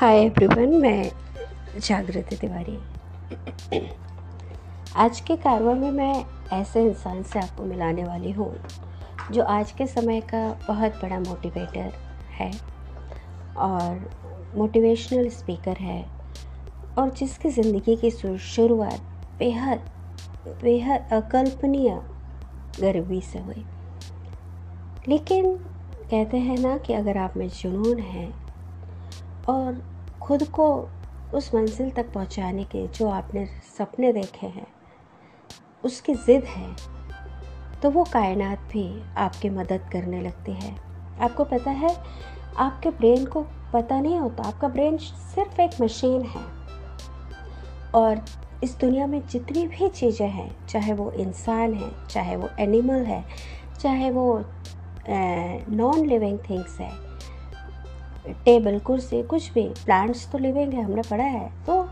Hi 0.00 0.18
everyone 0.18 0.70
मैं 0.80 1.10
जागृति 1.78 2.36
तिवारी। 2.36 2.76
आज 4.96 5.20
के 5.20 5.36
कारवा 5.36 5.74
में 5.74 5.90
मैं 5.90 6.24
ऐसे 6.52 6.84
इंसान 6.84 7.22
से 7.22 7.38
आपको 7.38 7.64
मिलाने 7.64 8.04
वाली 8.04 8.30
हूँ, 8.30 8.54
जो 9.32 9.42
आज 9.42 9.72
के 9.72 9.86
समय 9.86 10.20
का 10.20 10.42
बहुत 10.68 10.96
बड़ा 11.02 11.18
मोटिवेटर 11.20 11.92
है 12.30 12.50
और 13.58 14.00
मोटिवेशनल 14.56 15.28
स्पीकर 15.28 15.82
है 15.82 16.02
और 16.98 17.10
जिसकी 17.10 17.50
ज़िंदगी 17.50 17.96
की 17.96 18.10
शुरुआत 18.38 19.00
बेहद 19.38 19.88
बेहद 20.62 21.08
अकल्पनीय 21.12 22.00
गरीबी 22.80 23.20
से 23.20 23.38
हुई। 23.38 23.64
लेकिन 25.08 25.56
कहते 26.10 26.36
हैं 26.38 26.58
ना 26.58 26.76
कि 26.78 26.92
अगर 26.94 27.18
आप 27.18 27.36
में 27.36 27.48
जुनून 27.48 27.98
है 27.98 28.28
और 29.48 29.82
खुद 30.22 30.44
को 30.44 30.66
उस 31.34 31.54
मंजिल 31.54 31.90
तक 31.90 32.12
पहुँचाने 32.12 32.64
के 32.64 32.86
जो 32.88 33.08
आपने 33.08 33.44
सपने 33.78 34.12
देखे 34.12 34.46
हैं, 34.46 34.66
उसकी 35.84 36.14
ज़िद 36.14 36.44
है 36.44 36.74
तो 37.82 37.90
वो 37.90 38.04
कायनात 38.04 38.58
भी 38.72 39.02
आपकी 39.16 39.50
मदद 39.50 39.88
करने 39.92 40.20
लगती 40.22 40.52
है। 40.52 40.74
आपको 41.20 41.44
पता 41.44 41.70
है, 41.70 41.96
आपके 42.56 42.90
ब्रेन 42.90 43.24
को 43.26 43.42
पता 43.72 44.00
नहीं 44.00 44.18
होता, 44.18 44.42
आपका 44.42 44.68
ब्रेन 44.68 44.96
सिर्फ़ 44.98 45.60
एक 45.60 45.80
मशीन 45.82 46.22
है। 46.22 46.44
और 47.94 48.24
इस 48.64 48.76
दुनिया 48.80 49.06
में 49.06 49.22
जितनी 49.26 49.66
भी 49.66 49.88
चीज़ें 49.88 50.28
हैं, 50.28 50.66
चाहे 50.66 50.92
वो 50.92 51.10
इंसान 51.12 51.74
है, 51.74 51.90
चाहे 52.06 52.36
वो 52.36 52.48
एनिमल 52.60 53.04
है, 53.04 53.24
चाहे 53.80 54.10
वो 54.10 54.44
नॉन 55.08 56.06
लिविंग 56.06 56.38
थिंग्स 56.50 56.78
है 56.80 56.90
टेबल 58.28 58.78
कुर्सी 58.78 59.22
कुछ 59.22 59.52
भी। 59.52 59.68
प्लांट्स 59.68 60.30
तो 60.32 60.38
लिविंग 60.38 60.72
है, 60.72 60.82
हमने 60.82 61.02
पढ़ा 61.02 61.24
है। 61.24 61.52
तो 61.66 61.88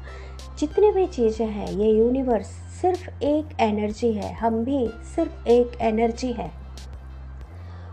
जितनी 0.58 0.90
भी 0.90 1.06
चीज़ें 1.06 1.46
हैं, 1.46 1.68
ये 1.68 1.90
यूनिवर्स 1.92 2.46
सिर्फ़ 2.82 3.24
एक 3.24 3.48
एनर्जी 3.60 4.12
है। 4.12 4.32
हम 4.32 4.64
भी 4.64 4.88
सिर्फ़ 5.16 5.48
एक 5.48 5.72
एनर्जी 5.80 6.32
है। 6.32 6.52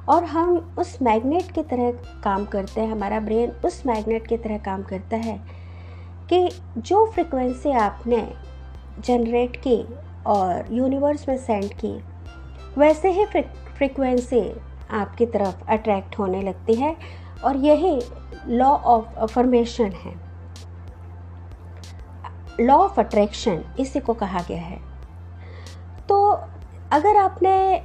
और 0.10 0.24
हम 0.24 0.76
उस 0.78 0.98
मैग्नेट 1.02 1.52
की 1.52 1.64
तरह 1.64 1.92
काम 2.24 2.46
करते 2.46 2.82
हैं। 2.82 2.92
हमारा 2.92 3.20
ब्रेन 3.20 3.52
उस 3.66 3.84
मैग्नेट 3.86 4.28
की 4.28 4.38
तरह 4.38 4.58
काम 4.58 4.84
करता 4.84 5.18
है 5.18 5.42
कि 6.30 6.52
जो 6.78 7.12
फ्रिक्वेंसी 7.12 7.72
आपने 7.72 8.32
जनरेट 9.00 9.56
की 9.56 9.86
और 10.28 10.66
यूनिवर्स 10.72 11.30
में 11.30 11.38
सेंड 11.38 11.66
की, 11.66 12.00
वैसे 12.78 13.12
ही 13.12 13.26
फ्रिक्वेंसी 13.26 14.54
आपकी 14.92 15.26
तरफ़ 15.26 15.66
अट्रैक्ट 15.70 16.20
होने 16.20 16.42
लगती 16.42 16.74
है। 16.74 17.26
और 17.44 17.58
यही 17.58 18.02
लॉ 18.48 18.68
ऑफ़ 18.68 19.16
अफर्मेशन 19.18 19.92
है। 19.96 20.14
लॉ 22.60 22.76
ऑफ़ 22.76 23.00
अट्रैक्शन, 23.00 23.64
इसी 23.80 24.00
को 24.00 24.14
कहा 24.14 24.42
गया 24.48 24.62
है। 24.62 24.80
तो 26.10 26.22
अगर 26.92 27.18
आपने 27.18 27.78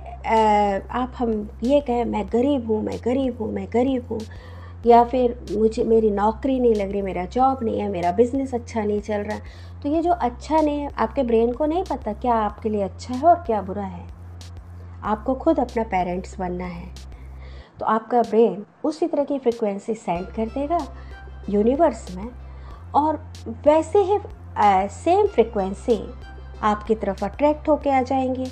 आप 0.92 1.12
हम 1.18 1.48
ये 1.62 1.80
कहें, 1.80 2.04
मैं 2.04 2.26
गरीब 2.32 2.70
हूँ, 2.70 2.82
मैं 2.82 2.98
गरीब 3.04 3.36
हूँ, 3.40 3.52
मैं 3.52 3.66
गरीब 3.72 4.06
हूँ, 4.10 4.20
या 4.86 5.02
फिर 5.04 5.38
मुझे, 5.52 5.84
मेरी 5.84 6.10
नौकरी 6.10 6.58
नहीं 6.60 6.74
लग 6.74 6.92
रही, 6.92 7.02
मेरा 7.02 7.24
जॉब 7.26 7.58
नहीं 7.62 7.80
है, 7.80 7.88
मेरा 7.88 8.12
बिज़नेस 8.12 8.54
अच्छा 8.54 8.82
नहीं 8.82 9.00
चल 9.00 9.22
रहा 9.22 9.38
तो 9.82 9.88
ये 9.88 10.02
जो 10.02 10.12
अच्छा 10.12 10.60
नहीं 10.60 10.80
है, 10.80 10.90
आपके 10.98 11.22
ब्रेन 11.22 11.52
को 11.52 11.66
नहीं 11.66 11.84
पता 11.84 12.12
क्या 12.12 12.34
आपके 12.36 12.68
लिए 12.68 12.82
अच्छा 12.82 13.14
है 13.14 13.22
और 13.22 13.42
क्या 13.46 13.60
बुरा 13.62 13.84
है। 13.84 14.06
आपको 15.02 15.34
खुद 15.34 15.60
अपना 15.60 15.82
पेरेंट्स 15.82 16.38
बनना 16.38 16.64
है। 16.64 16.88
तो 17.80 17.86
आपका 17.86 18.20
ब्रेन 18.22 18.64
उसी 18.84 19.06
तरह 19.06 19.24
की 19.24 19.38
फ्रिक्वेंसी 19.38 19.94
सेंड 19.94 20.26
कर 20.26 20.46
देगा 20.48 20.78
यूनिवर्स 21.50 22.14
में, 22.16 22.28
और 22.94 23.16
वैसे 23.66 23.98
ही 24.00 24.18
सेम 24.94 25.26
फ्रिक्वेंसी 25.26 25.98
आपकी 26.62 26.94
तरफ़ 26.94 27.24
अट्रैक्ट 27.24 27.68
होके 27.68 27.90
आ 27.90 28.00
जाएँगी। 28.02 28.50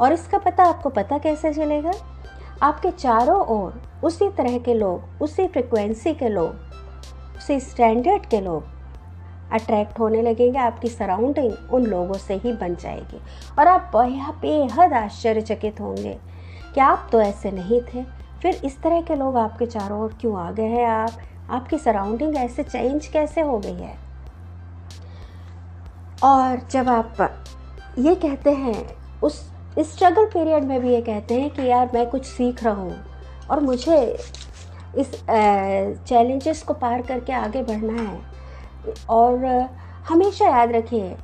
और 0.00 0.12
इसका 0.12 0.38
पता 0.38 0.64
आपको 0.64 0.88
पता 0.90 1.18
कैसे 1.18 1.52
चलेगा? 1.54 1.92
आपके 2.62 2.90
चारों 2.90 3.40
ओर 3.48 3.82
उसी 4.04 4.28
तरह 4.28 4.56
के 4.58 4.74
लोग, 4.74 5.22
उसी 5.22 5.46
फ्रिक्वेंसी 5.48 6.14
के 6.14 6.28
लोग, 6.28 6.54
उसी 7.38 7.58
स्टैंडर्ड 7.60 8.26
के 8.26 8.40
लोग 8.40 8.64
अट्रैक्ट 9.52 9.98
होने 9.98 10.22
लगेंगे, 10.22 10.58
आपकी 10.58 10.88
सराउंडिंग 10.88 11.72
उन 11.72 11.86
लोगों 11.86 12.18
से 12.18 12.34
ही 12.34 12.52
बन 12.54 12.74
जाएगी। 12.76 13.20
और 13.58 13.68
आप 13.68 13.92
बेहद 13.94 14.92
आश्चर्यचकित 14.94 15.80
होंगे 15.80 16.18
कि 16.74 16.80
आप 16.80 17.08
तो 17.12 17.20
ऐसे 17.20 17.50
नहीं 17.50 17.80
थे। 17.84 18.21
फिर 18.42 18.60
इस 18.64 18.80
तरह 18.82 19.00
के 19.00 19.14
लोग 19.14 19.36
आपके 19.36 19.66
चारों 19.66 20.00
ओर 20.00 20.14
क्यों 20.20 20.36
आ 20.40 20.50
गए 20.50 20.68
हैं 20.68 20.86
आप? 20.86 21.18
आपकी 21.50 21.78
सराउंडिंग 21.78 22.36
ऐसे 22.36 22.62
चेंज 22.62 23.06
कैसे 23.06 23.40
हो 23.40 23.58
गई 23.58 23.74
है? 23.74 23.96
और 26.24 26.60
जब 26.70 26.88
आप 26.88 27.20
ये 27.98 28.14
कहते 28.14 28.50
हैं, 28.50 28.84
उस 29.20 29.40
स्ट्रगल 29.78 30.24
पीरियड 30.24 30.64
में 30.64 30.80
भी 30.80 30.92
ये 30.94 31.00
कहते 31.00 31.40
हैं 31.40 31.50
कि 31.50 31.66
यार 31.66 31.90
मैं 31.94 32.08
कुछ 32.10 32.24
सीख 32.26 32.62
रहा 32.64 32.74
हूँ 32.74 32.96
और 33.50 33.60
मुझे 33.60 34.00
इस 34.98 35.14
चैलेंजेस 36.08 36.62
को 36.62 36.74
पार 36.74 37.02
करके 37.02 37.32
आगे 37.32 37.62
बढ़ना 37.62 38.02
है। 38.02 38.96
और 39.10 39.44
हमेशा 40.08 40.48
याद 40.48 40.72
रखिए 40.72 41.16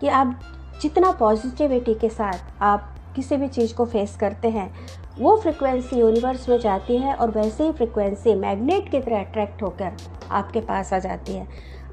कि 0.00 0.08
आप 0.08 0.38
जितना 0.82 1.10
पॉजिटिविटी 1.12 1.94
के 1.94 2.08
साथ 2.08 2.62
आप 2.62 2.94
किसी 3.18 3.36
भी 3.36 3.48
चीज़ 3.48 3.74
को 3.74 3.84
फेस 3.86 4.16
करते 4.16 4.48
हैं। 4.48 4.70
वो 5.18 5.36
फ्रिक्वेंसी 5.36 5.98
यूनिवर्स 5.98 6.48
में 6.48 6.58
जाती 6.60 6.96
है 6.96 7.14
और 7.14 7.30
वैसे 7.30 7.64
ही 7.64 7.72
फ्रिक्वेंसी 7.72 8.34
मैग्नेट 8.36 8.90
की 8.90 9.00
तरह 9.00 9.20
अट्रैक्ट 9.20 9.62
होकर 9.62 9.96
आपके 10.30 10.60
पास 10.60 10.92
आ 10.92 10.98
जाती 10.98 11.32
है। 11.32 11.46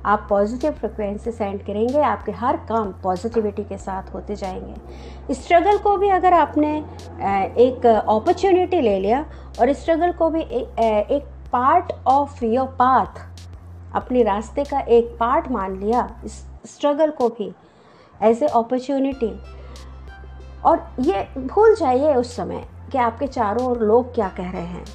आप 0.05 0.25
पॉजिटिव 0.29 0.71
फ्रिक्वेंसी 0.71 1.31
सेंड 1.31 1.61
करेंगे, 1.65 1.99
आपके 1.99 2.31
हर 2.31 2.57
काम 2.69 2.91
पॉजिटिविटी 3.03 3.63
के 3.63 3.77
साथ 3.77 4.13
होते 4.13 4.35
जाएँगे। 4.35 5.33
स्ट्रगल 5.33 5.77
को 5.77 5.95
भी 5.97 6.09
अगर 6.09 6.33
आपने 6.33 6.77
एक 7.59 7.85
अपॉर्चुनिटी 7.85 8.81
ले 8.81 8.97
लिया 8.99 9.25
और 9.59 9.73
स्ट्रगल 9.73 10.11
को 10.11 10.29
भी 10.29 10.41
एक 10.41 11.31
पार्ट 11.53 11.91
ऑफ़ 12.07 12.43
योर 12.45 12.67
पाथ 12.79 13.25
अपने 13.95 14.23
रास्ते 14.23 14.63
का 14.63 14.79
एक 14.79 15.15
पार्ट 15.19 15.51
मान 15.51 15.79
लिया 15.79 16.07
स्ट्रगल 16.27 17.11
को 17.11 17.29
भी 17.29 17.51
एज 18.21 18.43
ए 18.43 18.47
अपॉर्चुनिटी 18.47 19.33
और 20.65 20.85
ये 20.99 21.27
भूल 21.37 21.75
जाइए 21.75 22.13
उस 22.15 22.35
समय 22.35 22.65
कि 22.91 22.97
आपके 22.97 23.27
चारों 23.27 23.67
ओर 23.67 23.79
लोग 23.79 24.13
क्या 24.15 24.29
कह 24.29 24.51
रहे 24.51 24.61
हैं। 24.61 24.85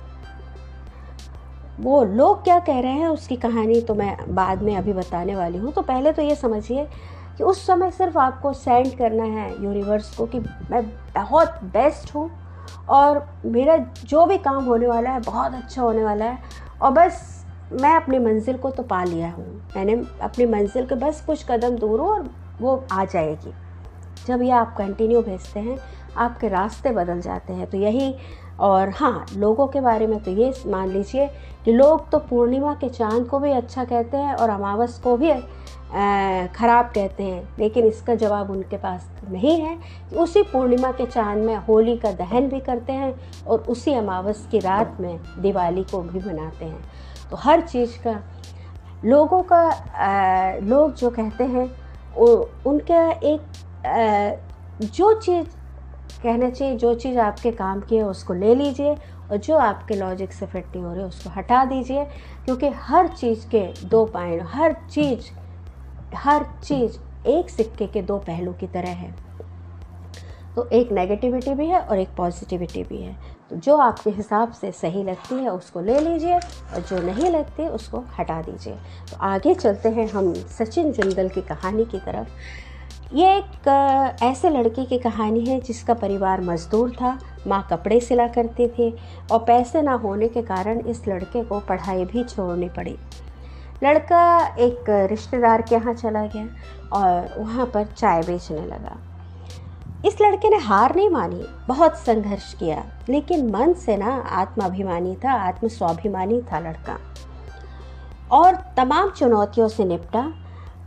वो 1.81 2.03
लोग 2.05 2.43
क्या 2.45 2.59
कह 2.59 2.81
रहे 2.81 2.93
हैं 2.93 3.09
उसकी 3.09 3.37
कहानी 3.37 3.81
तो 3.81 3.95
मैं 3.95 4.17
बाद 4.35 4.63
में 4.63 4.77
अभी 4.77 4.93
बताने 4.93 5.37
वाली 5.37 5.59
हूँ। 5.59 5.73
तो 5.73 5.83
पहले 5.83 6.13
तो 6.13 6.23
ये 6.23 6.35
समझिए 6.35 6.85
कि 7.39 7.45
उस 7.45 7.67
समय 7.67 7.91
सिर्फ़ 7.91 8.19
आपको 8.19 8.53
सेंड 8.53 8.97
करना 8.99 9.25
है 9.25 9.51
यूनिवर्स 9.65 10.15
को 10.17 10.27
कि 10.27 10.41
मैं 10.71 10.83
बहुत 11.15 11.61
बेस्ट 11.73 12.15
हूँ 12.15 12.31
और 12.89 13.27
मेरा 13.47 13.77
जो 14.05 14.27
भी 14.27 14.39
काम 14.39 14.65
होने 14.65 14.87
वाला 14.87 15.11
है 15.11 15.21
बहुत 15.21 15.55
अच्छा 15.55 15.83
होने 15.83 16.05
वाला 16.05 16.25
है 16.25 16.39
और 16.83 16.91
बस 16.91 17.45
मैं 17.73 17.95
अपनी 17.97 18.19
मंजिल 18.19 18.57
को 18.57 18.71
तो 18.71 18.83
पा 18.83 19.03
लिया 19.05 19.31
हूँ। 19.31 19.47
मैंने 19.77 20.03
अपनी 20.23 20.47
मंजिल 20.47 20.87
के 20.87 20.95
बस 20.95 21.23
कुछ 21.27 21.45
कदम 21.51 21.77
दूर 21.77 22.01
हूँ 22.01 22.09
और 22.09 22.29
वो 22.61 22.85
आ 22.93 23.05
जाएगी। 23.05 23.53
जब 24.27 24.43
ये 24.43 24.51
आप 24.53 24.75
कंटिन्यू 24.79 25.23
भेजते 25.23 25.61
हैं 25.61 25.79
आपके 26.17 26.49
रास्ते 26.49 26.91
बदल 26.91 27.21
जाते 27.21 27.53
हैं। 27.53 27.67
तो 27.71 27.79
यही 27.79 28.15
और 28.61 28.91
हाँ 28.91 29.27
लोगों 29.37 29.67
के 29.67 29.81
बारे 29.81 30.07
में 30.07 30.19
तो 30.23 30.31
ये 30.31 30.53
मान 30.67 30.89
लीजिए 30.89 31.27
कि 31.65 31.73
लोग 31.73 32.11
तो 32.11 32.19
पूर्णिमा 32.21 32.75
के 32.75 32.89
चाँद 32.89 33.27
को 33.27 33.39
भी 33.39 33.51
अच्छा 33.53 33.85
कहते 33.85 34.17
हैं 34.17 34.35
और 34.35 34.51
अमावस 34.51 34.99
को 34.99 35.17
भी 35.17 35.33
ख़राब 36.55 36.91
कहते 36.95 37.25
हैं। 37.25 37.43
लेकिन 37.59 37.87
इसका 37.87 38.15
जवाब 38.15 38.51
उनके 38.51 38.77
पास 38.77 39.09
नहीं 39.31 39.61
है। 39.61 39.77
उसी 40.17 40.43
पूर्णिमा 40.43 40.91
के 40.93 41.07
चाँद 41.07 41.39
में 41.39 41.57
होली 41.69 41.97
का 41.97 42.13
दहन 42.13 42.49
भी 42.49 42.61
करते 42.61 42.93
हैं 42.93 43.15
और 43.47 43.61
उसी 43.69 43.95
अमावस 43.95 44.47
की 44.51 44.59
रात 44.59 44.97
में 45.01 45.19
दिवाली 45.39 45.85
को 45.85 46.01
भी 46.03 46.19
मनाते 46.21 46.65
हैं। 46.65 46.81
तो 47.31 47.37
हर 47.37 47.61
चीज़ 47.61 47.99
का 47.99 48.21
लोगों 49.05 49.43
का 49.43 49.59
आ, 49.59 50.57
लोग 50.61 50.95
जो 50.95 51.11
कहते 51.11 51.45
हैं 51.45 51.69
उनका 52.67 53.11
एक 53.11 53.41
जो 53.87 55.13
चीज़ 55.21 55.47
कहना 56.23 56.51
चाहिए, 56.51 56.77
जो 56.77 56.95
चीज़ 56.95 57.19
आपके 57.19 57.51
काम 57.51 57.81
की 57.81 57.97
है, 57.97 58.03
उसको 58.03 58.35
ले 58.35 58.55
लीजिए 58.55 58.95
और 59.31 59.37
जो 59.37 59.57
आपके 59.57 59.95
लॉजिक 59.95 60.33
से 60.33 60.47
फिट 60.47 60.67
नहीं 60.67 60.83
हो 60.83 60.91
रही 60.91 61.01
है, 61.01 61.07
उसको 61.07 61.31
हटा 61.31 61.65
दीजिए। 61.65 62.05
क्योंकि 62.45 62.69
हर 62.69 63.09
चीज़ 63.09 63.47
के 63.47 63.87
दो 63.87 64.05
पॉइंट 64.05 64.43
हर 64.47 64.77
चीज़ 64.91 65.31
हर 66.15 66.47
चीज़ 66.65 66.99
एक 67.27 67.51
सिक्के 67.51 67.87
के 67.87 68.03
दो 68.03 68.19
पहलू 68.19 68.53
की 68.53 68.67
तरह 68.67 68.89
है। 68.89 69.15
तो 70.57 70.69
एक 70.69 70.93
नेगेटिविटी 70.93 71.55
भी 71.55 71.67
है 71.67 71.81
और 71.81 71.99
एक 71.99 72.09
पॉजिटिविटी 72.17 72.83
भी 72.85 73.03
है। 73.03 73.17
तो 73.51 73.57
जो 73.57 73.77
आपके 73.77 74.11
हिसाब 74.11 74.53
से 74.53 74.73
सही 74.73 75.05
लगती 75.05 75.35
है, 75.35 75.49
उसको 75.49 75.81
ले 75.81 76.01
लीजिए 76.01 76.37
और 76.37 76.81
जो 76.81 77.03
नहीं 77.03 77.31
लगती, 77.31 77.69
उसको 77.69 78.05
हटा 78.19 78.43
दीजिए। 78.43 78.75
तो 79.11 79.17
आगे 79.21 79.55
चलते 79.55 79.89
हैं 79.89 80.09
हम 80.09 80.35
सचिन 80.35 80.93
जिंदल 80.93 81.29
की 81.29 81.43
कहानी 81.43 81.85
की 81.85 81.99
तरफ़। 81.99 82.29
ये 83.15 83.31
एक 83.37 84.19
ऐसे 84.23 84.51
लड़के 84.51 84.85
की 84.85 84.99
कहानी 84.99 85.45
है 85.45 85.59
जिसका 85.61 85.95
परिवार 85.95 86.41
मज़दूर 86.41 86.91
था, 86.91 87.19
माँ 87.47 87.67
कपड़े 87.71 87.99
सिला 88.01 88.27
करती 88.29 88.67
थी 88.69 88.91
और 89.33 89.39
पैसे 89.39 89.81
ना 89.83 89.93
होने 89.95 90.29
के 90.29 90.43
कारण 90.43 90.81
इस 90.81 91.09
लड़के 91.09 91.43
को 91.45 91.59
पढ़ाई 91.61 92.05
भी 92.05 92.23
छोड़नी 92.25 92.69
पड़ी। 92.69 92.97
लड़का 93.85 94.47
एक 94.57 94.91
रिश्तेदार 95.11 95.63
के 95.63 95.75
यहाँ 95.75 95.95
चला 95.95 96.25
गया 96.27 96.49
और 96.93 97.35
वहाँ 97.39 97.67
पर 97.67 97.87
चाय 97.87 98.23
बेचने 98.23 98.67
लगा। 98.67 98.97
इस 100.07 100.21
लड़के 100.23 100.49
ने 100.49 100.57
हार 100.59 100.95
नहीं 100.97 101.09
मानी, 101.11 101.45
बहुत 101.69 101.97
संघर्ष 101.97 102.53
किया, 102.55 102.85
लेकिन 103.09 103.51
मन 103.51 103.73
से 103.77 103.97
ना 103.97 104.13
आत्माभिमानी 104.33 105.17
था 105.25 105.33
आत्म 105.49 105.69
स्वाभिमानी 105.69 106.41
था 106.43 106.59
लड़का। 106.59 106.99
और 108.33 108.55
तमाम 108.77 109.11
चुनौतियों 109.11 109.69
से 109.69 109.85
निपटा 109.85 110.23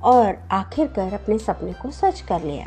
और 0.04 0.38
आखिरकार 0.52 1.14
अपने 1.14 1.38
सपने 1.38 1.74
को 1.74 1.92
सच 1.92 2.22
कर 2.22 2.44
लिया। 2.44 2.66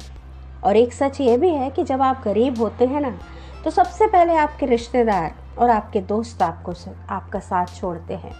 और 0.65 0.77
एक 0.77 0.93
सच 0.93 1.21
ये 1.21 1.37
भी 1.37 1.51
है 1.51 1.71
कि 1.71 1.85
जब 1.85 2.03
आप 2.03 2.23
गरीब 2.25 2.59
होते 2.59 2.85
हैं 2.85 3.01
ना 3.01 3.19
तो 3.65 3.71
सबसे 3.71 4.07
पहले 4.07 4.37
आपके 4.37 4.67
रिश्तेदार 4.67 5.35
और 5.59 5.71
आपके 5.71 6.01
दोस्त 6.01 6.43
आपको 6.43 6.73
आपका 7.11 7.39
साथ 7.41 7.75
छोड़ते 7.77 8.15
हैं। 8.15 8.35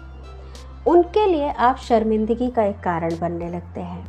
उनके 0.87 1.27
लिए 1.27 1.49
आप 1.51 1.77
शर्मिंदगी 1.79 2.51
का 2.51 2.63
एक 2.63 2.81
कारण 2.81 3.19
बनने 3.19 3.49
लगते 3.51 3.81
हैं। 3.81 4.05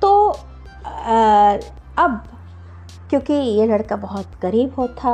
तो 0.00 0.28
आ, 0.86 1.56
अब 1.98 2.22
क्योंकि 3.10 3.32
ये 3.32 3.66
लड़का 3.66 3.96
बहुत 3.96 4.38
गरीब 4.42 4.74
होता 4.78 5.10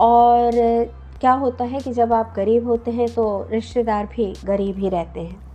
और 0.00 0.50
क्या 1.20 1.32
होता 1.32 1.64
है 1.64 1.80
कि 1.80 1.92
जब 1.92 2.12
आप 2.12 2.32
गरीब 2.36 2.66
होते 2.68 2.90
हैं 2.90 3.08
तो 3.14 3.24
रिश्तेदार 3.50 4.06
भी 4.06 4.32
गरीब 4.44 4.78
ही 4.78 4.88
रहते 4.88 5.20
हैं। 5.20 5.53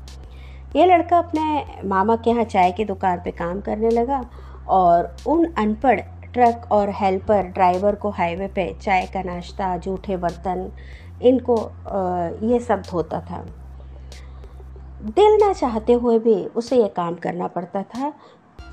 ये 0.76 0.86
लड़का 0.86 1.18
अपने 1.18 1.88
मामा 1.88 2.16
के 2.16 2.30
यहाँ 2.30 2.44
चाय 2.44 2.72
की 2.72 2.86
दुकान 2.86 3.22
पे 3.24 3.32
काम 3.32 3.62
करने 3.62 3.90
लगा 3.90 4.24
और 4.70 5.16
उन 5.28 5.46
अनपढ़ 5.58 6.00
ट्रक 6.34 6.68
और 6.72 6.90
हेल्पर 6.96 7.48
ड्राइवर 7.54 7.96
को 7.96 8.10
हाईवे 8.10 8.48
पे 8.48 8.74
चाय 8.82 9.06
का 9.14 9.22
नाश्ता 9.24 9.76
जूठे 9.78 10.18
बर्तन 10.18 10.72
इनको 11.22 11.56
ये 12.48 12.60
सब 12.60 12.82
धोता 12.90 13.22
था। 13.22 13.46
दिल 15.06 15.38
ना 15.42 15.52
चाहते 15.54 15.94
हुए 15.94 16.18
भी 16.20 16.36
उसे 16.56 16.78
ये 16.78 16.88
काम 16.96 17.16
करना 17.16 17.48
पड़ता 17.48 17.82
था 17.86 18.14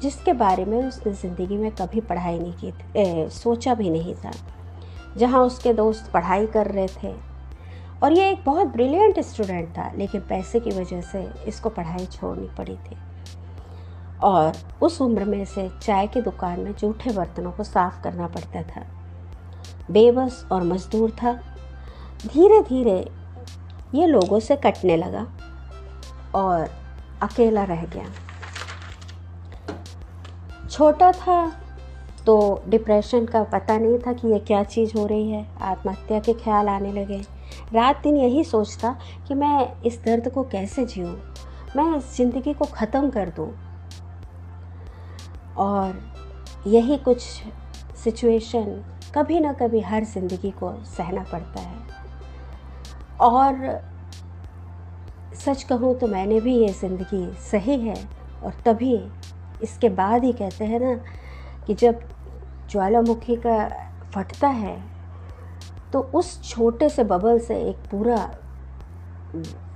जिसके 0.03 0.33
बारे 0.35 0.65
में 0.65 0.79
उसने 0.79 1.13
ज़िंदगी 1.13 1.57
में 1.57 1.71
कभी 1.71 2.01
पढ़ाई 2.01 2.39
नहीं 2.39 2.53
की 2.55 2.73
ए, 2.97 3.29
सोचा 3.33 3.75
भी 3.75 3.91
नहीं 3.91 4.15
था 4.15 4.33
जहाँ 5.17 5.41
उसके 5.41 5.73
दोस्त 5.73 6.11
पढ़ाई 6.13 6.47
कर 6.47 6.67
रहे 6.67 6.87
थे। 7.03 7.15
और 8.03 8.13
ये 8.13 8.31
एक 8.31 8.45
बहुत 8.45 8.67
ब्रिलियंट 8.67 9.21
स्टूडेंट 9.21 9.69
था, 9.79 9.93
लेकिन 9.97 10.21
पैसे 10.21 10.61
की 10.61 10.71
वजह 10.71 11.01
से 11.01 11.31
इसको 11.47 11.69
पढ़ाई 11.69 12.07
छोड़नी 12.07 12.49
पड़ी 12.59 12.77
थी। 12.77 12.97
और 14.23 14.53
उस 14.83 15.01
उम्र 15.01 15.25
में 15.25 15.45
से 15.45 15.71
चाय 15.83 16.07
की 16.07 16.21
दुकान 16.21 16.61
में 16.61 16.75
जूठे 16.75 17.13
बर्तनों 17.13 17.53
को 17.53 17.65
साफ़ 17.65 18.03
करना 18.03 18.27
पड़ता 18.27 18.63
था। 18.63 18.87
बेबस 19.91 20.47
और 20.53 20.63
मजदूर 20.63 21.11
था। 21.11 21.33
धीरे 22.27 22.61
धीरे 22.61 23.11
ये 23.95 24.07
लोगों 24.07 24.41
से 24.41 24.57
कटने 24.57 24.97
लगा 24.97 25.27
और 26.35 26.71
अकेला 27.23 27.65
रह 27.65 27.85
गया। 27.85 28.05
छोटा 30.69 31.13
था 31.13 31.66
तो 32.27 32.63
डिप्रेशन 32.69 33.25
का 33.25 33.43
पता 33.45 33.77
नहीं 33.79 33.99
था 33.99 34.13
कि 34.13 34.29
ये 34.29 34.39
क्या 34.39 34.63
चीज़ 34.65 34.97
हो 34.99 35.05
रही 35.07 35.31
है। 35.31 35.47
आत्महत्या 35.63 36.19
के 36.21 36.33
ख्याल 36.35 36.69
आने 36.69 36.93
लगे। 36.93 37.21
रात 37.75 38.01
दिन 38.03 38.17
यही 38.17 38.43
सोचता 38.45 38.97
कि 39.29 39.35
मैं 39.35 39.83
इस 39.83 40.01
दर्द 40.05 40.29
को 40.29 40.43
कैसे 40.45 40.85
जीऊँ? 40.85 41.15
मैं 41.77 41.97
इस 41.97 42.17
ज़िंदगी 42.17 42.53
को 42.53 42.65
ख़त्म 42.65 43.11
कर 43.11 43.29
दूँ? 43.37 43.51
और 45.57 46.01
यही 46.67 46.97
कुछ 46.97 47.23
सिचुएशन 48.05 48.83
कभी 49.15 49.41
ना 49.41 49.53
कभी 49.53 49.81
हर 49.81 50.05
ज़िंदगी 50.05 50.51
को 50.51 50.73
सहना 50.87 51.23
पड़ता 51.33 51.61
है। 51.61 51.79
और 53.21 53.81
सच 55.37 55.63
कहूँ 55.63 55.95
तो 55.99 56.07
मैंने 56.07 56.41
भी 56.41 56.57
ये 56.57 56.69
ज़िंदगी 56.73 57.27
सही 57.43 57.79
है 57.81 57.97
और 58.45 58.55
तभी 58.65 58.95
इसके 59.63 59.89
बाद 59.89 60.25
ही 60.25 60.33
कहते 60.33 60.65
हैं 60.65 60.81
ना 60.81 60.95
कि 61.67 61.75
जब 61.75 62.01
ज्वालामुखी 62.71 63.37
का 63.37 63.59
फटता 64.15 64.49
है 64.49 64.77
तो 65.93 66.01
उस 66.15 66.41
छोटे 66.45 66.89
से 66.89 67.05
बबल 67.05 67.39
से 67.39 67.57
एक 67.61 67.77
पूरा, 67.91 68.17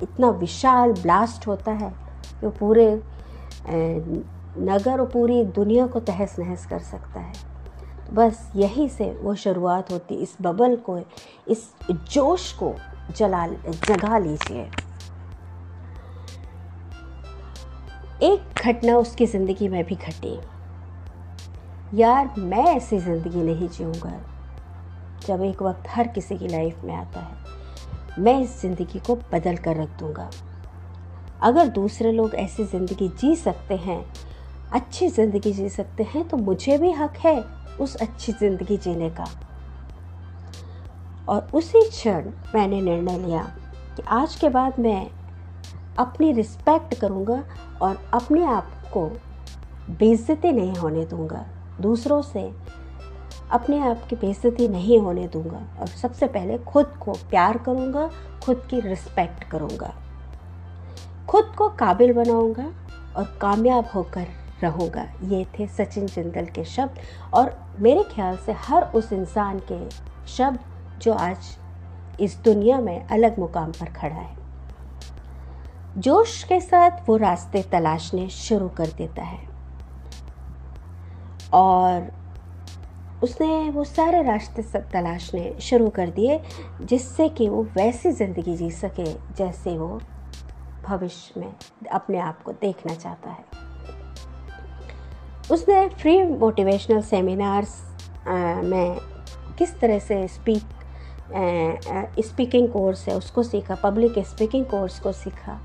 इतना 0.03 0.31
विशाल 0.31 0.93
ब्लास्ट 0.93 1.47
होता 1.47 1.73
है 1.73 1.91
कि 1.91 2.47
वो 2.47 2.51
पूरे 2.51 2.89
नगर 4.61 5.01
और 5.01 5.07
पूरी 5.07 5.43
दुनिया 5.55 5.87
को 5.87 6.01
तहस 6.01 6.39
नहस 6.39 6.67
कर 6.67 6.79
सकता 6.81 7.21
है। 7.21 7.33
बस 8.15 8.51
यही 8.57 8.89
से 8.89 9.11
वो 9.23 9.35
शुरुआत 9.35 9.91
होती 9.93 10.15
इस 10.15 10.37
बबल 10.43 10.77
को, 10.77 10.99
इस 11.49 11.69
जोश 11.91 12.53
को 12.53 12.75
जला, 13.17 13.47
जगा 13.47 14.19
लीजिए। 14.19 14.71
एक 18.23 18.61
घटना 18.65 18.97
उसकी 18.97 19.27
ज़िंदगी 19.27 19.69
में 19.69 19.85
भी 19.85 19.95
घटी। 19.97 20.39
यार 21.95 22.29
मैं 22.39 22.65
ऐसी 22.67 22.99
ज़िंदगी 22.99 23.43
नहीं 23.43 23.69
जीऊँगा 23.69 24.13
जब 25.27 25.43
एक 25.45 25.63
वक्त 25.63 25.89
हर 25.91 26.09
किसी 26.09 26.37
की 26.39 26.49
लाइफ 26.49 26.85
में 26.85 26.95
आता 26.95 27.21
है। 27.21 28.23
मैं 28.23 28.39
इस 28.41 28.61
ज़िंदगी 28.61 28.99
को 28.99 29.17
बदल 29.33 29.57
कर 29.57 29.77
रख 29.77 29.99
दूँगा। 29.99 30.31
अगर 31.43 31.69
दूसरे 31.69 32.13
लोग 32.13 32.35
ऐसी 32.35 32.65
ज़िंदगी 32.65 33.09
जी 33.11 33.35
सकते 33.37 33.77
हैं, 33.77 34.05
अच्छी 34.73 35.09
ज़िंदगी 35.09 35.53
जी 35.53 35.69
सकते 35.69 36.03
हैं 36.05 36.27
तो 36.29 36.37
मुझे 36.37 36.79
भी 36.79 36.93
हक 36.93 37.17
है 37.17 37.39
उस 37.81 37.97
अच्छी 37.97 38.33
ज़िंदगी 38.33 38.77
जीने 38.77 39.11
का। 39.11 39.27
और 41.29 41.51
उसी 41.55 41.89
क्षण 41.89 42.31
मैंने 42.55 42.81
निर्णय 42.81 43.19
लिया 43.19 43.43
कि 43.97 44.03
आज 44.09 44.35
के 44.35 44.49
बाद 44.49 44.79
मैं 44.79 45.07
अपनी 45.99 46.33
रिस्पेक्ट 46.33 46.95
करूँगा 46.95 47.43
और 47.83 48.03
अपने 48.15 48.45
आप 48.47 48.71
को 48.93 49.09
बेइज्जती 49.91 50.53
नहीं 50.53 50.75
होने 50.75 51.05
दूँगा। 51.07 51.47
दूसरों 51.81 52.23
से 52.23 52.53
अपने 53.51 53.91
आप 53.91 54.07
की 54.11 54.17
बेइज्जती 54.17 54.69
नहीं 54.69 54.99
होने 54.99 55.29
दूँगा। 55.29 55.81
और 55.81 55.87
सबसे 55.87 56.27
पहले 56.27 56.59
खुद 56.59 56.87
को 56.87 57.13
प्यार 57.13 57.59
करूँगा, 57.59 58.11
खुद 58.43 58.67
की 58.71 58.81
रिस्पेक्ट 58.81 59.45
करूँगा। 59.45 59.95
खुद 61.29 61.45
को 61.59 61.69
काबिल 61.69 62.13
बनाऊँगा 62.13 62.73
और 63.17 63.39
कामयाब 63.41 63.87
होकर 63.95 64.27
रहूँगा। 64.63 65.03
ये 65.25 65.45
थे 65.45 65.67
सचिन 65.67 66.07
जिंदल 66.07 66.47
के 66.47 66.65
शब्द। 66.65 66.99
और 67.35 67.75
मेरे 67.79 68.03
ख्याल 68.03 68.37
से 68.37 68.53
हर 68.53 68.83
उस 68.83 69.13
इंसान 69.13 69.61
के 69.73 69.91
शब्द 70.27 70.59
जो 71.03 71.13
आज 71.13 71.39
इस 72.21 72.39
दुनिया 72.39 72.81
में 72.81 73.07
अलग 73.07 73.39
मुकाम 73.39 73.73
पर 73.73 73.87
खड़ा 73.87 74.17
है। 74.17 74.37
जोश 75.97 76.45
के 76.45 76.61
साथ 76.61 76.91
वो 77.09 77.17
रास्ते 77.17 77.63
तलाशने 77.63 78.29
शुरू 78.29 78.69
कर 78.69 78.87
देता 78.87 79.23
है। 79.23 79.50
और 81.53 82.11
उसने 83.23 83.71
वो 83.71 83.85
सारे 83.85 84.23
रास्ते 84.23 84.63
सब 84.63 84.89
तलाशने 84.91 85.55
शुरू 85.61 85.89
कर 85.89 86.11
दिए, 86.11 86.41
जिससे 86.83 87.29
कि 87.29 87.49
वो 87.49 87.63
वैसी 87.77 88.11
ज़िंदगी 88.13 88.57
जी 88.57 88.71
सके 88.71 89.13
जैसे 89.37 89.77
वो 89.79 90.01
भविष्य 90.87 91.41
में 91.41 91.53
अपने 91.93 92.19
आप 92.19 92.43
को 92.43 92.53
देखना 92.53 92.95
चाहता 92.95 93.31
है। 93.31 93.45
उसने 95.51 95.89
फ्री 95.91 96.23
मोटिवेशनल 96.25 97.01
सेमिनार्स 97.03 97.81
में 98.29 98.99
किस 99.59 99.79
तरह 99.81 99.99
से 99.99 100.27
स्पीक 100.29 100.63
स्पीकिंग 102.25 102.69
कोर्स 102.69 103.07
है, 103.09 103.17
उसको 103.17 103.43
सीखा 103.43 103.75
पब्लिक 103.75 104.19
स्पीकिंग 104.27 104.65
कोर्स 104.67 104.99
को 105.01 105.13
सीखा 105.13 105.61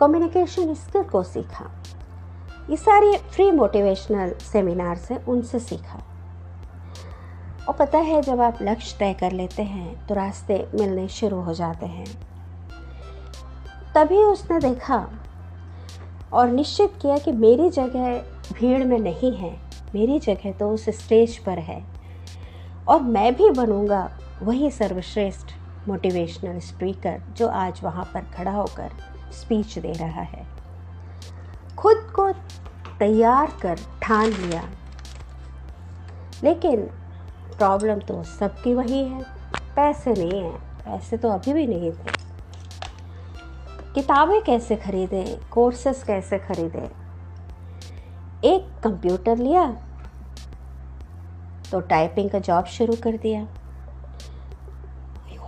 कम्युनिकेशन 0.00 0.74
स्किल 0.74 1.02
को 1.04 1.22
सीखा। 1.22 1.70
ये 2.70 2.76
सारे 2.76 3.16
फ्री 3.32 3.50
मोटिवेशनल 3.50 4.32
सेमिनार 4.42 4.96
से 4.96 5.16
उनसे 5.28 5.58
सीखा। 5.58 6.02
और 7.68 7.74
पता 7.74 7.98
है, 7.98 8.20
जब 8.22 8.40
आप 8.40 8.58
लक्ष्य 8.62 8.96
तय 8.98 9.12
कर 9.14 9.32
लेते 9.32 9.62
हैं 9.62 10.06
तो 10.06 10.14
रास्ते 10.14 10.56
मिलने 10.74 11.06
शुरू 11.08 11.40
हो 11.40 11.54
जाते 11.54 11.86
हैं। 11.86 12.06
तभी 13.94 14.16
उसने 14.16 14.58
देखा 14.60 15.06
और 16.32 16.48
निश्चित 16.48 16.92
किया 17.02 17.18
कि 17.18 17.32
मेरी 17.32 17.68
जगह 17.70 18.18
भीड़ 18.52 18.84
में 18.84 18.98
नहीं 18.98 19.34
है, 19.36 19.52
मेरी 19.94 20.18
जगह 20.18 20.52
तो 20.52 20.70
उस 20.70 20.88
स्टेज 20.98 21.38
पर 21.38 21.58
है। 21.58 21.82
और 22.88 23.02
मैं 23.02 23.34
भी 23.34 23.50
बनूँगा 23.50 24.10
वही 24.42 24.70
सर्वश्रेष्ठ 24.70 25.52
मोटिवेशनल 25.88 26.58
स्पीकर 26.60 27.22
जो 27.36 27.48
आज 27.48 27.80
वहाँ 27.84 28.04
पर 28.04 28.20
खड़ा 28.34 28.52
होकर 28.52 28.90
स्पीच 29.32 29.78
दे 29.78 29.92
रहा 29.92 30.22
है। 30.22 30.46
खुद 31.76 31.96
को 32.16 32.30
तैयार 32.98 33.52
कर 33.62 33.78
ठान 34.02 34.26
लिया। 34.26 34.64
लेकिन 36.44 36.80
प्रॉब्लम 37.56 37.98
तो 37.98 38.22
सबकी 38.22 38.74
वही 38.74 39.04
है। 39.04 39.22
पैसे 39.76 40.12
नहीं 40.12 40.42
हैं। 40.42 40.58
पैसे 40.84 41.16
तो 41.16 41.28
अभी 41.28 41.52
भी 41.52 41.66
नहीं 41.66 41.92
थे। 41.92 42.24
किताबें 43.94 44.42
कैसे 44.42 44.76
खरीदे? 44.76 45.40
कोर्सेस 45.50 46.02
कैसे 46.02 46.38
खरीदे? 46.38 47.04
एक 48.48 48.80
कंप्यूटर 48.84 49.36
लिया 49.36 49.76
तो 51.72 51.80
टाइपिंग 51.80 52.30
का 52.30 52.38
जॉब 52.38 52.64
शुरू 52.64 52.94
कर 53.04 53.16
दिया। 53.16 53.48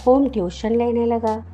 होम 0.06 0.28
ट्यूशन 0.28 0.70
लेने 0.70 1.06
लगा। 1.06 1.44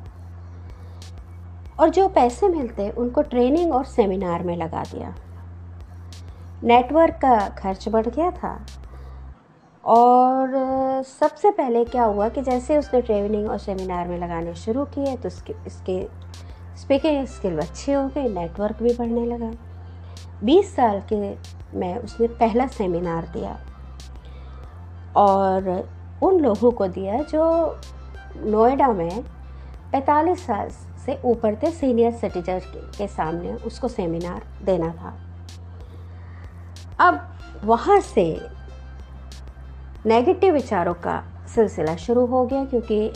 और 1.79 1.89
जो 1.89 2.07
पैसे 2.07 2.49
मिलते, 2.49 2.89
उनको 2.89 3.21
ट्रेनिंग 3.21 3.73
और 3.73 3.85
सेमिनार 3.85 4.43
में 4.43 4.57
लगा 4.57 4.83
दिया। 4.83 5.15
नेटवर्क 6.63 7.13
का 7.21 7.37
खर्च 7.57 7.87
बढ़ 7.89 8.07
गया 8.07 8.29
था। 8.31 8.65
और 9.83 10.51
सबसे 11.03 11.49
पहले 11.51 11.83
क्या 11.85 12.03
हुआ 12.03 12.27
कि 12.29 12.41
जैसे 12.41 12.77
उसने 12.77 13.01
ट्रेनिंग 13.01 13.49
और 13.49 13.57
सेमिनार 13.57 14.07
में 14.07 14.17
लगाने 14.17 14.53
शुरू 14.55 14.85
किए 14.85 15.15
तो 15.17 15.27
उसके, 15.27 15.53
इसके 15.67 16.01
स्पीकिंग 16.77 17.25
स्किल 17.27 17.57
अच्छे 17.59 17.93
हो 17.93 18.07
गए, 18.07 18.27
नेटवर्क 18.29 18.81
भी 18.83 18.93
बढ़ने 18.93 19.25
लगा। 19.25 19.51
20 20.43 20.75
साल 20.75 21.01
के 21.11 21.17
में 21.79 21.97
उसने 21.97 22.27
पहला 22.29 22.67
सेमिनार 22.67 23.27
दिया 23.33 23.57
और 25.15 25.69
उन 26.23 26.39
लोगों 26.39 26.71
को 26.71 26.87
दिया 26.87 27.17
जो 27.23 27.43
नोएडा 28.45 28.87
में 28.93 29.23
45 29.93 30.45
साल 30.45 30.69
से 31.05 31.19
ऊपर 31.25 31.55
थे 31.55 31.71
सीनियर 31.71 32.11
सिटीजन 32.13 32.59
के 32.97 33.07
सामने 33.07 33.53
उसको 33.65 33.87
सेमिनार 33.87 34.41
देना 34.63 34.89
था। 34.93 35.13
अब 37.03 37.37
वहाँ 37.63 37.99
से 37.99 38.41
नेगेटिव 40.05 40.53
विचारों 40.53 40.93
का 40.93 41.23
सिलसिला 41.55 41.95
शुरू 41.95 42.25
हो 42.25 42.45
गया 42.45 42.65
क्योंकि 42.65 43.13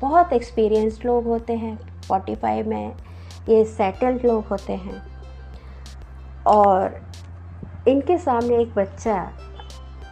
बहुत 0.00 0.32
एक्सपीरियंस्ड 0.32 1.06
लोग 1.06 1.24
होते 1.24 1.52
हैं। 1.52 2.00
45 2.02 2.66
में 2.66 2.94
ये 3.48 3.64
सेटल्ड 3.64 4.26
लोग 4.26 4.44
होते 4.44 4.72
हैं। 4.72 5.02
और 6.46 7.00
इनके 7.88 8.18
सामने 8.18 8.56
एक 8.58 8.74
बच्चा 8.74 9.32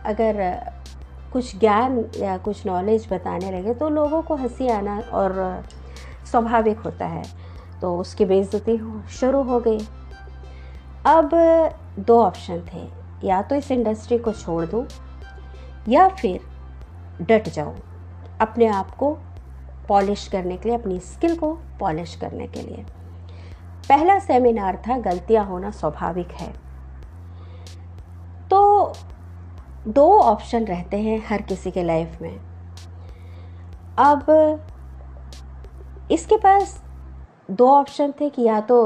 अगर 0.04 0.62
कुछ 1.32 1.58
ज्ञान 1.58 2.04
या 2.16 2.36
कुछ 2.38 2.66
नॉलेज 2.66 3.08
बताने 3.12 3.50
लगे 3.50 3.74
तो 3.74 3.88
लोगों 3.88 4.22
को 4.22 4.34
हँसी 4.34 4.68
आना 4.68 4.98
और 5.12 5.64
स्वाभाविक 6.30 6.78
होता 6.78 7.06
है। 7.06 7.22
तो 7.80 7.98
उसकी 7.98 8.24
बेइज्जती 8.24 8.78
शुरू 9.10 9.42
हो 9.42 9.60
गई। 9.60 9.78
अब 11.06 11.30
दो 11.98 12.22
ऑप्शन 12.22 12.62
थे। 12.74 13.03
या 13.24 13.42
तो 13.42 13.54
इस 13.54 13.70
इंडस्ट्री 13.70 14.18
को 14.18 14.32
छोड़ 14.32 14.64
दूँ, 14.66 14.84
या 15.88 16.08
फिर 16.08 16.40
डट 17.22 17.48
जाऊँ 17.48 17.76
अपने 18.40 18.66
आप 18.66 18.94
को 18.94 19.10
पॉलिश 19.88 20.26
करने 20.28 20.56
के 20.56 20.68
लिए, 20.68 20.78
अपनी 20.78 20.98
स्किल 20.98 21.36
को 21.36 21.52
पॉलिश 21.80 22.14
करने 22.16 22.46
के 22.46 22.60
लिए। 22.60 22.84
पहला 23.88 24.18
सेमिनार 24.18 24.82
था, 24.88 24.98
गलतियाँ 24.98 25.44
होना 25.44 25.70
स्वाभाविक 25.70 26.30
है। 26.32 26.52
तो 28.50 28.92
दो 29.88 30.06
ऑप्शन 30.20 30.64
रहते 30.64 30.96
हैं 30.96 31.22
हर 31.28 31.42
किसी 31.42 31.70
के 31.70 31.82
लाइफ 31.82 32.18
में। 32.22 32.40
अब 33.98 34.26
इसके 36.10 36.36
पास 36.36 36.82
दो 37.50 37.68
ऑप्शन 37.70 38.12
थे 38.20 38.28
कि 38.30 38.42
या 38.42 38.60
तो 38.60 38.78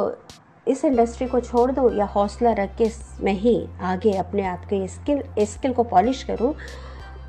इस 0.69 0.85
इंडस्ट्री 0.85 1.27
को 1.27 1.41
छोड़ 1.41 1.71
दो 1.73 1.91
या 1.91 2.05
हौसला 2.07 2.53
रख 2.53 2.77
के 2.77 2.91
मैं 3.21 3.33
ही 3.33 3.69
आगे 3.83 4.13
अपने 4.13 4.45
आप 4.47 4.65
के 4.65 4.87
स्किल 4.89 5.23
स्किल 5.45 5.73
को 5.73 5.83
पॉलिश 5.85 6.23
करूँ 6.23 6.55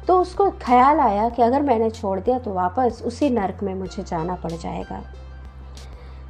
तो 0.07 0.19
उसको 0.21 0.49
ख्याल 0.61 0.99
आया 0.99 1.29
कि 1.29 1.41
अगर 1.41 1.61
मैंने 1.61 1.89
छोड़ 1.89 2.19
दिया 2.19 2.37
तो 2.39 2.53
वापस 2.53 3.01
उसी 3.05 3.29
नर्क 3.29 3.63
में 3.63 3.73
मुझे 3.75 4.03
जाना 4.03 4.35
पड़ 4.35 4.51
जाएगा। 4.51 5.01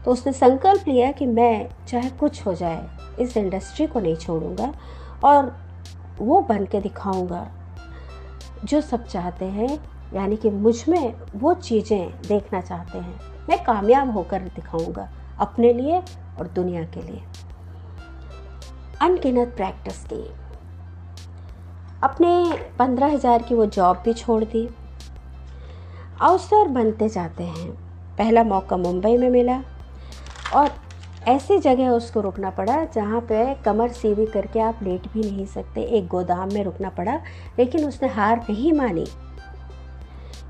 तो 0.06 0.12
उसने 0.12 0.34
संकल्प 0.34 0.88
लिया 0.88 1.12
कि 1.12 1.26
मैं 1.26 1.70
चाहे 1.88 2.10
कुछ 2.10 2.46
हो 2.46 2.54
जाए, 2.54 2.86
इस 3.20 3.38
इंडस्ट्री 3.38 3.88
को 3.88 4.00
नहीं 4.00 4.16
छोड़ूँगा 4.16 4.74
और 5.24 5.56
वो 6.20 6.42
बन 6.42 6.66
के 6.66 6.82
दिखाऊँगा। 6.82 7.48
जो 8.66 8.82
सब 8.82 9.06
चाहते 9.06 9.46
हैं, 9.46 9.80
यानी 10.14 10.36
कि 10.38 10.50
मुझमें 10.50 11.14
वो 11.36 11.54
चीज़ें 11.54 12.10
देखना 12.28 12.62
चाहते 12.62 12.98
हैं, 12.98 13.20
मैं 13.50 13.64
कामयाब 13.64 14.12
होकर 14.12 14.42
दिखाऊँगा। 14.56 15.10
अपने 15.40 15.74
लिए 15.74 16.00
और 16.40 16.48
दुनिया 16.56 16.84
के 16.86 17.02
लिए। 17.02 17.22
अनगिनत 19.02 19.54
प्रैक्टिस 19.58 20.04
की। 20.04 20.24
अपने 22.04 22.30
पंद्रह 22.80 23.14
हज़ार 23.14 23.44
की 23.44 23.56
वो 23.56 23.66
जॉब 23.68 23.98
भी 23.98 24.14
छोड़ 24.14 24.44
दी। 24.44 24.68
अवसर 26.22 26.68
बनते 26.68 27.10
जाते 27.10 27.44
हैं। 27.44 27.72
पहला 28.18 28.44
मौका 28.44 28.78
मुंबई 28.78 29.18
में 29.18 29.30
मिला 29.30 29.62
और 30.56 30.70
ऐसी 31.28 31.58
जगह 31.60 31.90
उसको 31.90 32.22
रुकना 32.22 32.50
पड़ा 32.50 32.84
जहाँ 32.86 33.20
पे 33.22 33.54
कमर 33.56 33.90
सीधी 33.92 34.26
करके 34.26 34.60
आप 34.60 34.80
लेट 34.84 35.08
भी 35.14 35.22
नहीं 35.22 35.46
सकते। 35.46 35.82
एक 35.82 36.08
गोदाम 36.08 36.54
में 36.54 36.64
रुकना 36.64 36.90
पड़ा, 36.90 37.16
लेकिन 37.60 37.86
उसने 37.86 38.08
हार 38.10 38.46
नहीं 38.50 38.74
मानी, 38.74 39.06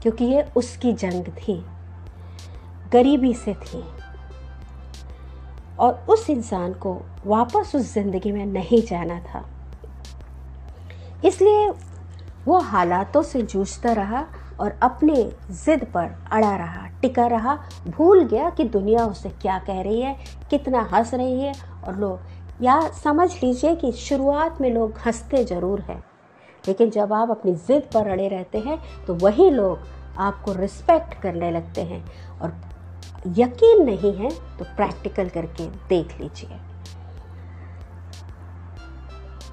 क्योंकि 0.02 0.26
ये 0.26 0.44
उसकी 0.56 0.94
जंग 0.94 1.26
थी। 1.38 1.64
गरीबी 2.94 3.34
से 3.36 3.54
थी। 3.56 3.84
और 5.80 6.06
उस 6.10 6.30
इंसान 6.30 6.74
को 6.76 6.94
वापस 7.26 7.72
उस 7.76 7.94
ज़िंदगी 7.94 8.32
में 8.32 8.46
नहीं 8.46 8.82
जाना 8.84 9.20
था। 9.22 9.46
इसलिए 11.26 11.70
वो 12.46 12.60
हालातों 12.60 13.22
से 13.24 13.42
जूझता 13.44 13.92
रहा 13.94 14.26
और 14.60 14.78
अपने 14.84 15.16
ज़िद 15.54 15.84
पर 15.94 16.16
अड़ा 16.32 16.56
रहा, 16.56 16.86
टिका 17.02 17.26
रहा, 17.28 17.58
भूल 17.88 18.24
गया 18.24 18.50
कि 18.50 18.64
दुनिया 18.66 19.06
उसे 19.06 19.30
क्या 19.32 19.58
कह 19.60 19.82
रही 19.82 20.02
है, 20.02 20.16
कितना 20.50 20.82
हंस 20.94 21.14
रही 21.14 21.42
है। 21.42 21.54
और 21.86 21.98
लोग 21.98 22.64
या 22.64 22.80
समझ 22.94 23.32
लीजिए 23.34 23.76
कि 23.76 23.92
शुरुआत 23.92 24.62
में 24.62 24.70
लोग 24.70 24.98
हँसते 25.06 25.44
ज़रूर 25.46 25.82
हैं, 25.82 26.04
लेकिन 26.64 26.90
जब 26.90 27.14
आप 27.14 27.30
अपनी 27.32 27.54
ज़िद 27.58 27.90
पर 27.94 28.08
अड़े 28.08 28.28
रहते 28.28 28.60
हैं 28.60 28.80
तो 29.08 29.16
वही 29.18 29.50
लोग 29.50 29.88
आपको 30.20 30.54
रिस्पेक्ट 30.54 31.14
करने 31.22 31.52
लगते 31.52 31.82
हैं। 31.82 32.04
और 32.42 32.54
यकीन 33.28 33.84
नहीं 33.86 34.14
है 34.14 34.30
तो 34.58 34.66
प्रैक्टिकल 34.66 35.30
करके 35.30 35.68
देख 35.90 36.20
लीजिए। 36.22 36.60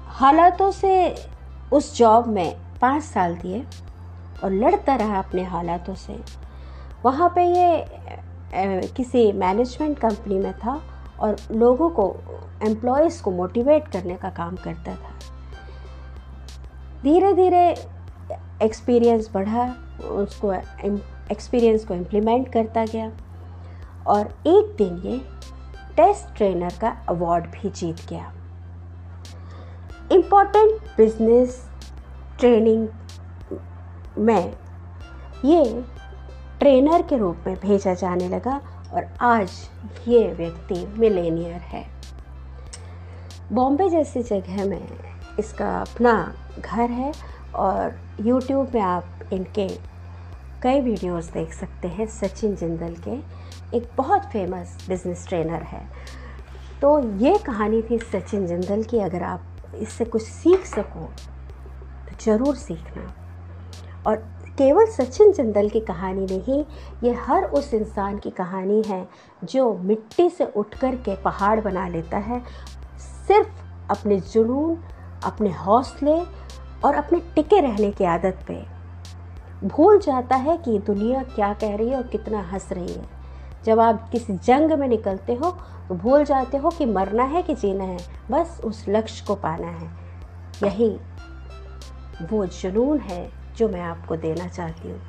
हालातों 0.09 0.71
से 0.71 0.93
उस 1.73 1.97
जॉब 1.97 2.27
में 2.27 2.55
पाँच 2.81 3.03
साल 3.03 3.35
दिए 3.35 3.63
और 4.43 4.51
लड़ता 4.51 4.95
रहा 4.95 5.19
अपने 5.19 5.43
हालातों 5.43 5.95
से। 5.95 6.17
वहाँ 7.05 7.29
पे 7.35 7.43
ये 7.45 8.87
किसी 8.87 9.31
मैनेजमेंट 9.31 9.99
कंपनी 9.99 10.39
में 10.39 10.53
था 10.53 10.81
और 11.19 11.35
लोगों 11.51 11.89
को 11.89 12.09
एम्प्लॉयज़ 12.63 13.21
को 13.23 13.31
मोटिवेट 13.31 13.87
करने 13.87 14.15
का 14.15 14.29
काम 14.29 14.55
करता 14.55 14.95
था। 14.95 15.13
धीरे 17.03 17.33
धीरे 17.33 17.69
एक्सपीरियंस 18.63 19.29
बढ़ा, 19.33 19.67
उसको 20.01 20.53
एक्सपीरियंस 20.53 21.85
को 21.85 21.93
इम्प्लीमेंट 21.93 22.51
करता 22.53 22.85
गया। 22.85 23.11
और 24.07 24.27
एक 24.47 24.75
दिन 24.77 24.97
ये 25.05 25.17
टेस्ट 25.95 26.35
ट्रेनर 26.37 26.73
का 26.81 26.89
अवार्ड 27.09 27.45
भी 27.51 27.69
जीत 27.69 28.05
गया। 28.09 28.31
इंपॉर्टेंट 30.11 30.81
बिज़नेस 30.97 31.63
ट्रेनिंग 32.39 32.87
में 34.17 34.53
ये 35.45 35.63
ट्रेनर 36.59 37.01
के 37.01 37.17
रूप 37.17 37.43
में 37.47 37.55
भेजा 37.55 37.93
जाने 37.93 38.29
लगा 38.29 38.61
और 38.93 39.07
आज 39.21 39.51
ये 40.07 40.27
व्यक्ति 40.33 40.85
मिलेनियर 40.99 41.59
है। 41.71 41.85
बॉम्बे 43.51 43.89
जैसी 43.89 44.23
जगह 44.23 44.65
में 44.65 44.87
इसका 45.39 45.69
अपना 45.81 46.13
घर 46.59 46.91
है 46.91 47.11
और 47.55 47.99
यूट्यूब 48.21 48.71
में 48.75 48.81
आप 48.81 49.29
इनके 49.33 49.67
कई 50.63 50.81
वीडियोस 50.81 51.31
देख 51.31 51.53
सकते 51.53 51.87
हैं, 51.87 52.05
सचिन 52.07 52.55
जिंदल 52.55 52.95
के। 53.07 53.17
एक 53.75 53.89
बहुत 53.97 54.23
फ़ेमस 54.23 54.77
बिज़नेस 54.89 55.27
ट्रेनर 55.27 55.63
है। 55.63 55.81
तो 56.81 56.99
ये 57.17 57.37
कहानी 57.37 57.81
थी 57.81 57.97
सचिन 57.99 58.45
जिंदल 58.47 58.83
की। 58.83 58.99
अगर 58.99 59.23
आप 59.23 59.75
इससे 59.75 60.05
कुछ 60.05 60.21
सीख 60.23 60.65
सको 60.65 61.05
तो 62.05 62.15
ज़रूर 62.21 62.55
सीखना। 62.55 63.13
और 64.07 64.15
केवल 64.57 64.85
सचिन 64.85 65.31
जिंदल 65.31 65.69
की 65.69 65.79
कहानी 65.79 66.25
नहीं, 66.27 66.63
ये 67.03 67.13
हर 67.19 67.43
उस 67.43 67.73
इंसान 67.73 68.17
की 68.19 68.29
कहानी 68.29 68.81
है 68.87 69.07
जो 69.43 69.73
मिट्टी 69.75 70.29
से 70.29 70.45
उठ 70.45 70.75
कर 70.75 70.95
के 70.95 71.15
पहाड़ 71.15 71.59
बना 71.61 71.87
लेता 71.87 72.17
है। 72.19 72.39
सिर्फ़ 73.27 73.91
अपने 73.91 74.19
जुनून, 74.23 74.77
अपने 75.23 75.51
हौसले 75.55 76.19
और 76.85 76.95
अपने 76.95 77.19
टिके 77.35 77.59
रहने 77.61 77.91
की 77.91 78.03
आदत 78.05 78.43
पे। 78.47 78.63
भूल 79.67 79.99
जाता 79.99 80.35
है 80.35 80.57
कि 80.57 80.79
दुनिया 80.79 81.23
क्या 81.25 81.53
कह 81.53 81.75
रही 81.75 81.89
है 81.89 81.95
और 81.95 82.07
कितना 82.07 82.41
हंस 82.43 82.71
रही 82.71 82.93
है। 82.93 83.16
जब 83.67 83.79
आप 83.79 84.09
किसी 84.09 84.33
जंग 84.33 84.71
में 84.71 84.87
निकलते 84.87 85.33
हो 85.33 85.51
तो 85.89 85.95
भूल 85.95 86.23
जाते 86.23 86.57
हो 86.57 86.69
कि 86.69 86.85
मरना 86.85 87.23
है 87.23 87.41
कि 87.43 87.55
जीना 87.55 87.83
है। 87.83 87.97
बस 88.31 88.61
उस 88.63 88.85
लक्ष्य 88.89 89.25
को 89.25 89.35
पाना 89.35 89.67
है। 89.67 89.87
यही 90.63 90.89
वो 92.31 92.45
जुनून 92.45 92.99
है 92.99 93.31
जो 93.57 93.69
मैं 93.69 93.81
आपको 93.81 94.15
देना 94.15 94.47
चाहती 94.47 94.91
हूँ। 94.91 95.01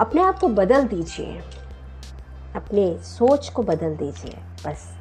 अपने 0.00 0.22
आप 0.22 0.38
को 0.38 0.48
बदल 0.48 0.86
दीजिए। 0.86 1.40
अपने 2.56 2.98
सोच 2.98 3.48
को 3.48 3.62
बदल 3.62 3.96
दीजिए। 3.96 4.38
बस। 4.66 4.96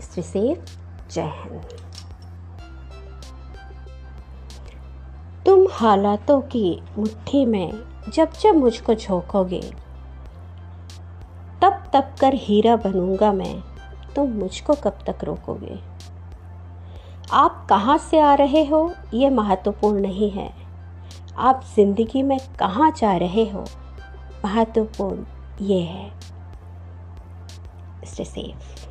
स्त्री 0.00 0.22
सेफ़ 0.22 0.78
जय 1.10 1.32
हिंद। 1.34 1.66
तुम 5.46 5.66
हालातों 5.72 6.40
की 6.40 6.82
मुट्ठी 6.98 7.46
में 7.46 7.95
जब 8.14 8.32
जब 8.32 8.54
मुझको 8.54 8.94
झोंकोगे। 8.94 9.60
तप 11.62 12.14
कर 12.20 12.34
हीरा 12.34 12.76
बनूँगा 12.76 13.32
मैं, 13.32 13.60
तुम 14.14 14.30
मुझको 14.30 14.74
कब 14.74 14.98
तक 15.06 15.24
रोकोगे? 15.24 15.78
आप 17.32 17.66
कहाँ 17.70 17.98
से 17.98 18.20
आ 18.20 18.34
रहे 18.34 18.64
हो, 18.64 18.94
ये 19.14 19.30
महत्वपूर्ण 19.30 20.00
नहीं 20.00 20.30
है। 20.30 20.50
आप 21.38 21.64
ज़िंदगी 21.76 22.22
में 22.22 22.38
कहाँ 22.58 22.90
जा 22.90 23.16
रहे 23.16 23.48
हो, 23.50 23.64
महत्वपूर्ण 24.44 25.24
ये 25.60 25.80
है। 25.80 26.10
Stay 28.06 28.24
safe 28.24 28.85